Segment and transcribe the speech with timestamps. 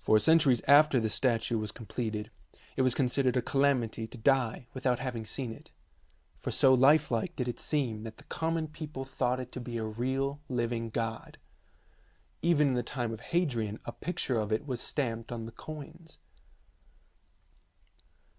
[0.00, 2.30] For centuries after the statue was completed
[2.74, 5.72] it was considered a calamity to die without having seen it,
[6.40, 9.84] for so lifelike did it seem that the common people thought it to be a
[9.84, 11.36] real living god.
[12.40, 16.18] Even in the time of Hadrian a picture of it was stamped on the coins.